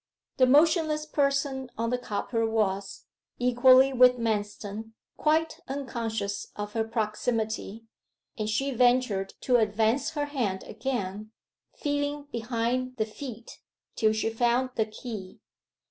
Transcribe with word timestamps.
The 0.37 0.47
motionless 0.47 1.05
person 1.05 1.69
on 1.77 1.91
the 1.91 1.97
copper 1.99 2.43
was, 2.49 3.05
equally 3.37 3.93
with 3.93 4.17
Manston, 4.17 4.93
quite 5.15 5.59
unconscious 5.67 6.47
of 6.55 6.73
her 6.73 6.83
proximity, 6.83 7.85
and 8.35 8.49
she 8.49 8.71
ventured 8.71 9.35
to 9.41 9.57
advance 9.57 10.09
her 10.15 10.25
hand 10.25 10.63
again, 10.63 11.29
feeling 11.75 12.23
behind 12.31 12.97
the 12.97 13.05
feet, 13.05 13.59
till 13.95 14.11
she 14.11 14.31
found 14.31 14.71
the 14.73 14.87
key. 14.87 15.39